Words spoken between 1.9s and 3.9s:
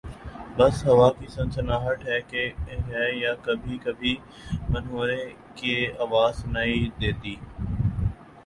ہے یا کبھی